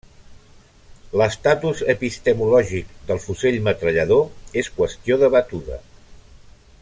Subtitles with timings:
[1.21, 5.83] L'estatus epistemològic del fusell metrallador és qüestió debatuda.